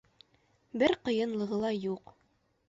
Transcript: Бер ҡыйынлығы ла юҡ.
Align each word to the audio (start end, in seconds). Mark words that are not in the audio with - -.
Бер 0.83 0.93
ҡыйынлығы 1.09 1.61
ла 1.65 1.71
юҡ. 1.77 2.17